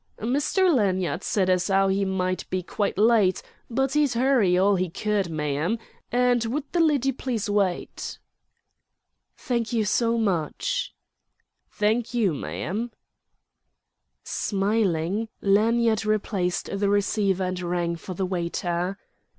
[0.19, 4.89] "—Mister Lanyard sed as 'ow 'e might be quite lite, but 'e'd 'urry all 'e
[4.89, 5.77] could, ma'am,
[6.11, 8.17] and would the lidy please wite."
[9.37, 10.95] "Thank you so much."
[11.79, 12.89] "'Nk you, ma'am."
[14.23, 18.97] Smiling, Lanyard replaced the receiver and rang for the waiter.